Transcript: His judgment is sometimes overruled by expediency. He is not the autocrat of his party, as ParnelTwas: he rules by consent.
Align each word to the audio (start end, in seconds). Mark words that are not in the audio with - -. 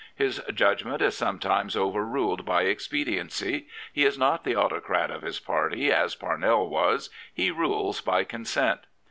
His 0.15 0.41
judgment 0.51 0.99
is 1.03 1.15
sometimes 1.15 1.77
overruled 1.77 2.43
by 2.43 2.63
expediency. 2.63 3.67
He 3.93 4.03
is 4.03 4.17
not 4.17 4.43
the 4.43 4.55
autocrat 4.55 5.11
of 5.11 5.21
his 5.21 5.39
party, 5.39 5.91
as 5.91 6.15
ParnelTwas: 6.15 7.09
he 7.31 7.51
rules 7.51 8.01
by 8.01 8.23
consent. 8.23 8.79